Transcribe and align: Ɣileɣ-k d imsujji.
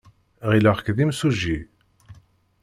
Ɣileɣ-k 0.49 0.87
d 0.95 0.97
imsujji. 1.03 1.57